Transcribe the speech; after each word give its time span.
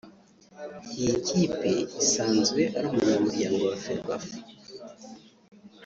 Iyi 0.99 1.13
kipe 1.25 1.69
isanzwe 2.03 2.61
ari 2.77 2.85
umunyamuryango 2.89 3.61
wa 3.69 3.77
Ferwafa 3.83 4.37